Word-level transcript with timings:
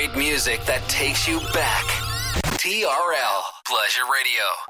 great 0.00 0.16
music 0.16 0.64
that 0.64 0.80
takes 0.88 1.28
you 1.28 1.40
back. 1.52 1.84
TRL 2.56 3.42
Pleasure 3.66 4.06
Radio. 4.10 4.69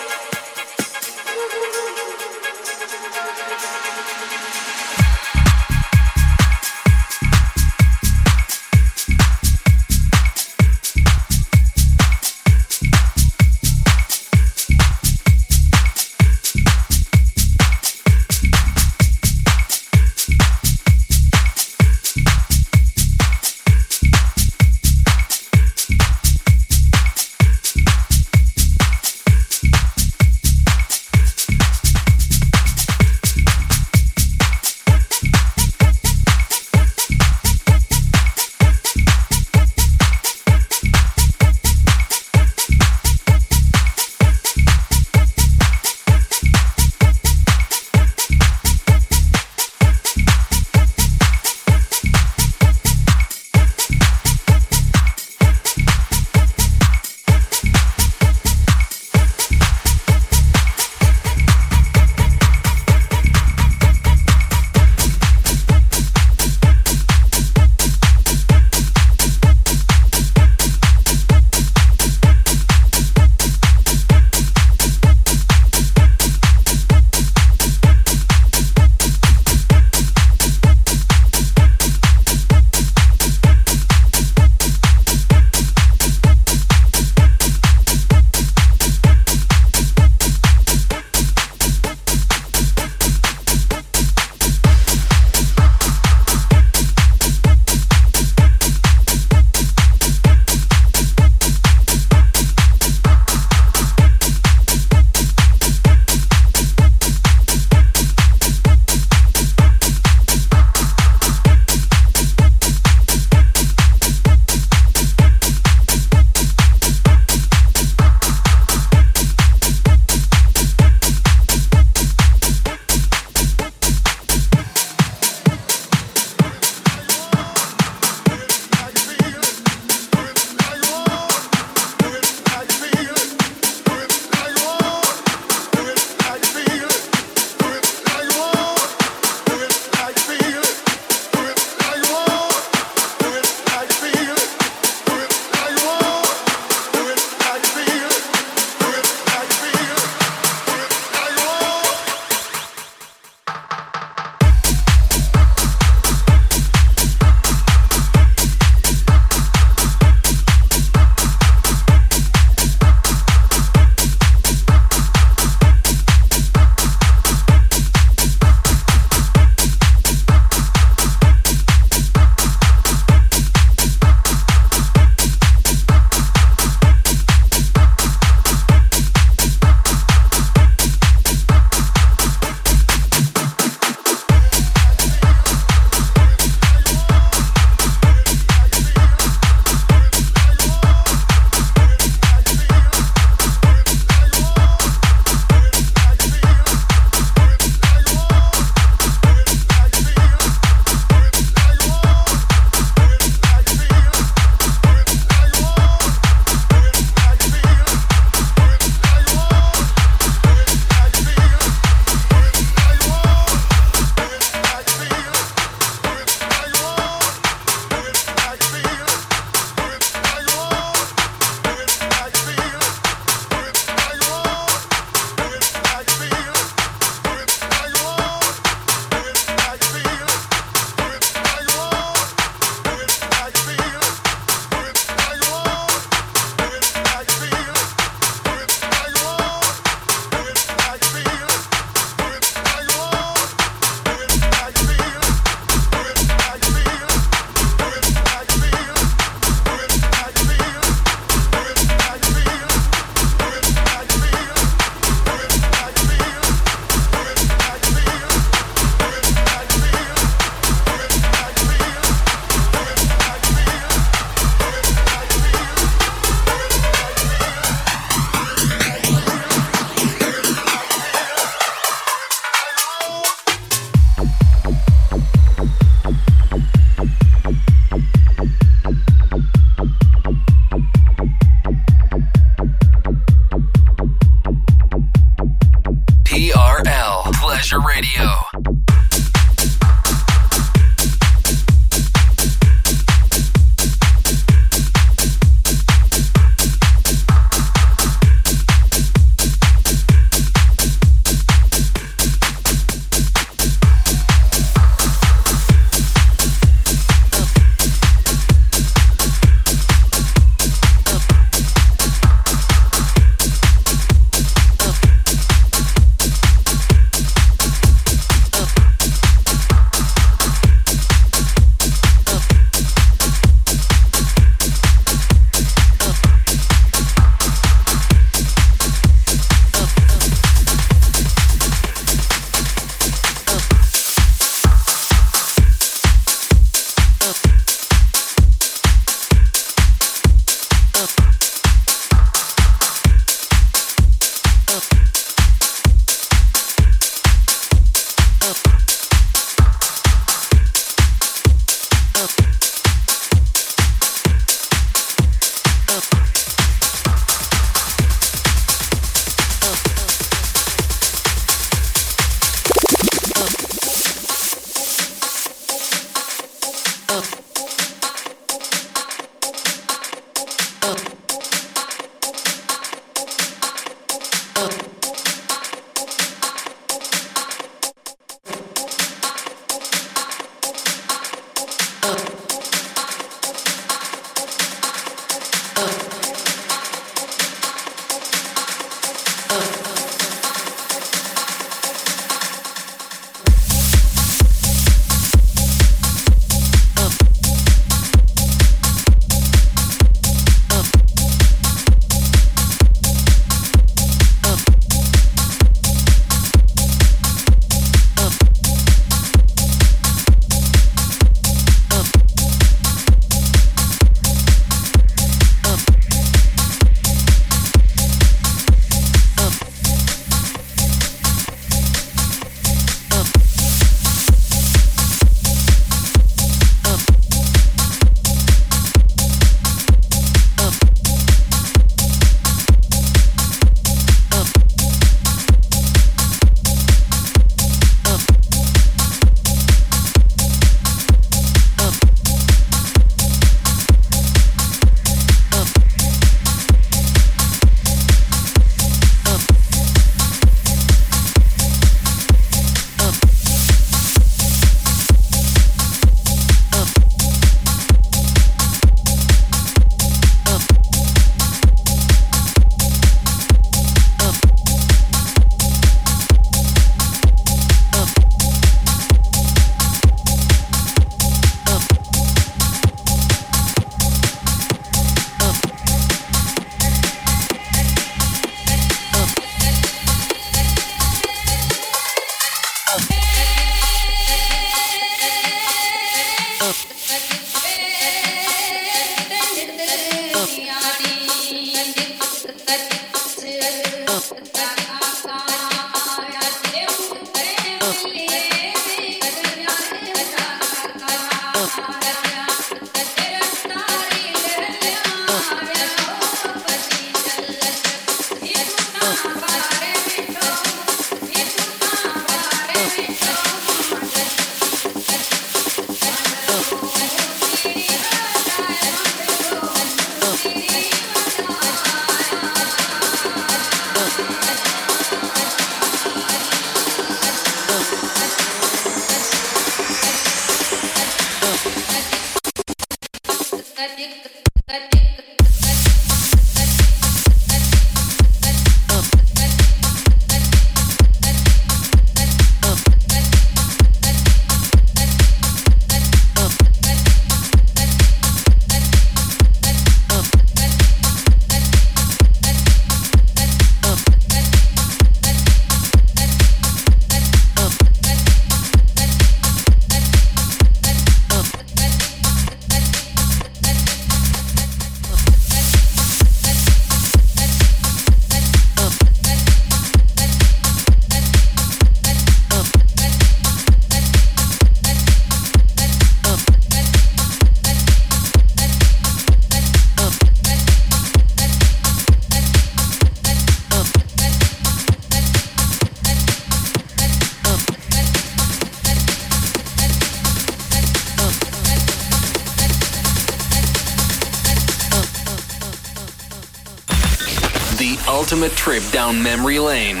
Down 599.12 599.22
memory 599.22 599.58
lane. 599.58 600.00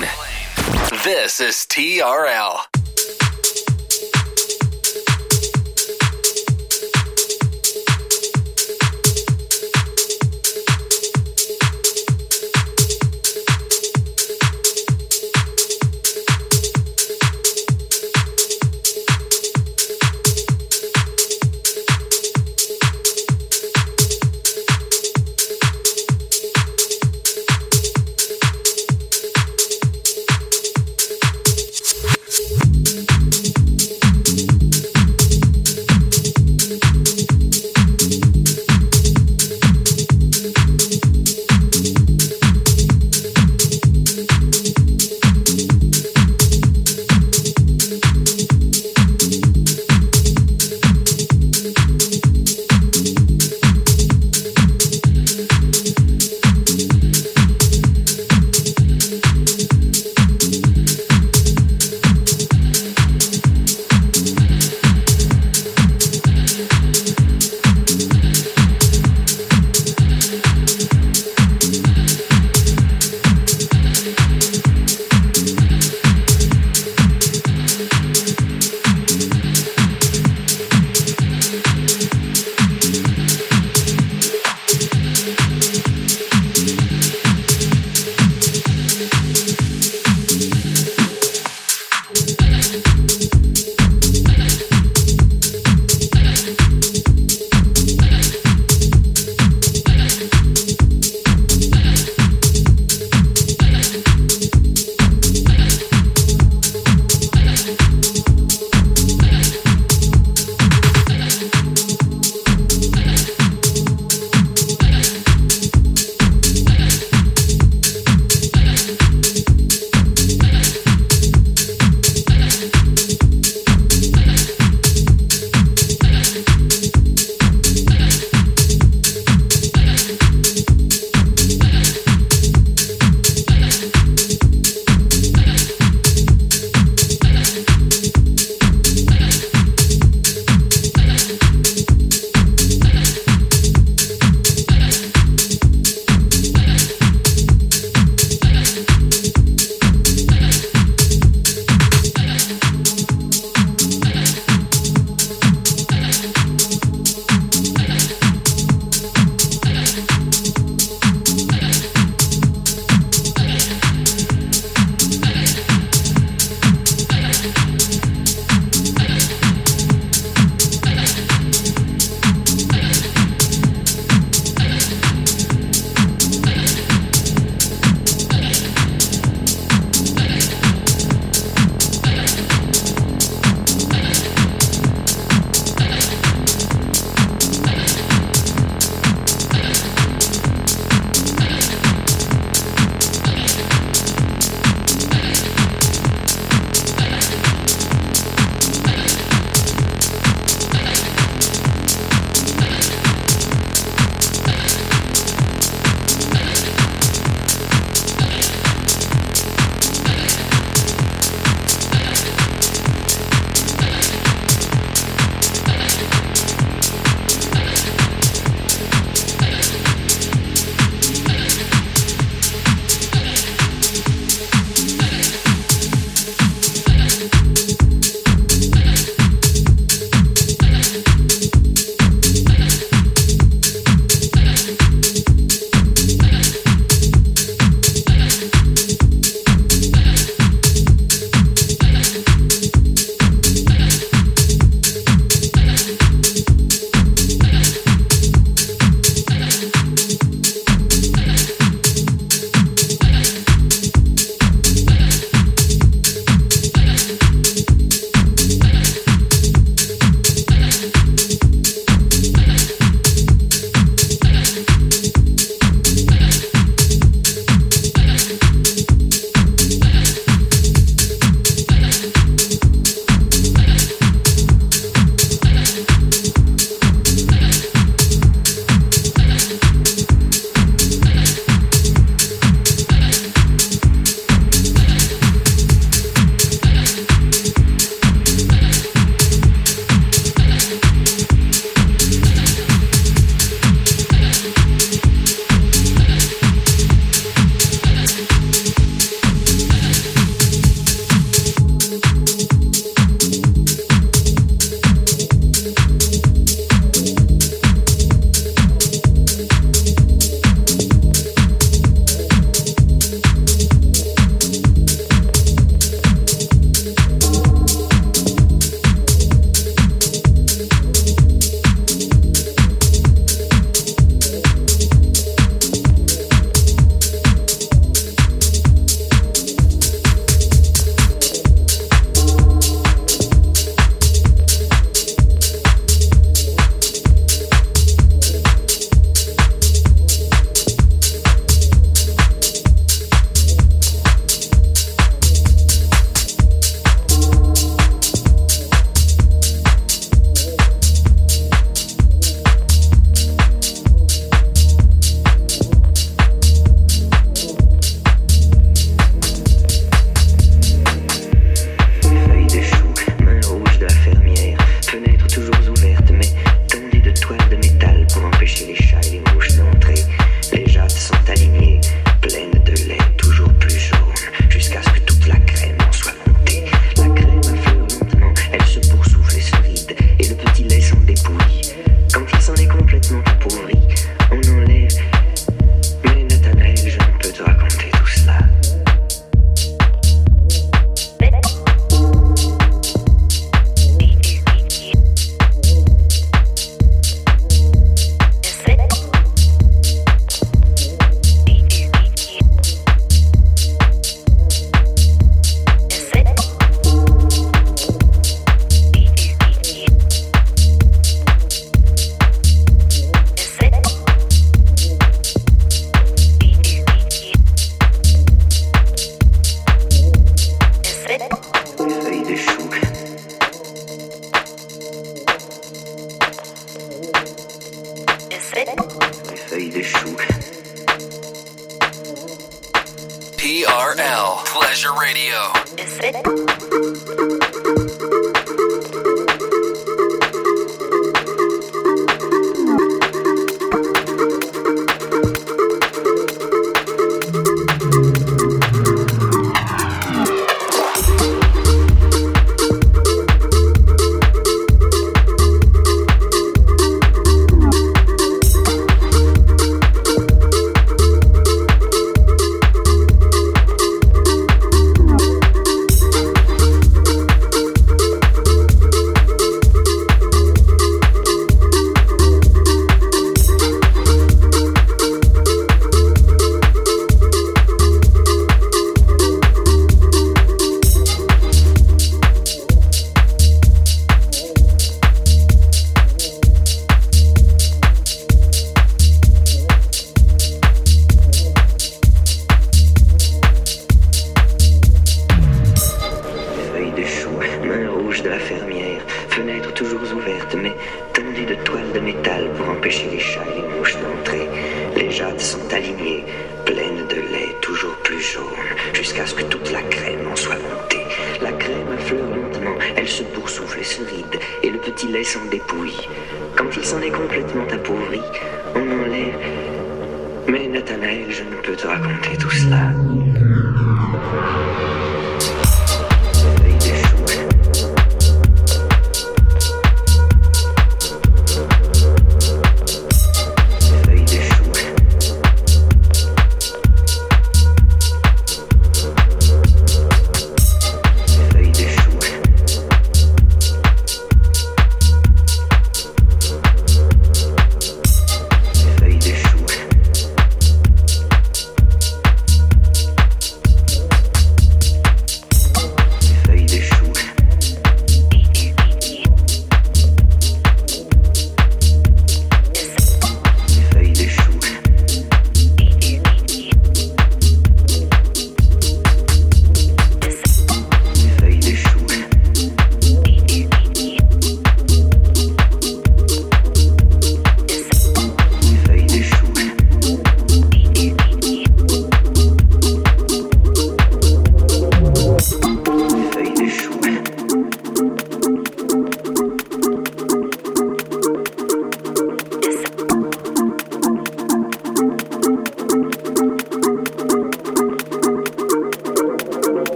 This 1.04 1.40
is 1.40 1.66
TRL. 1.68 2.61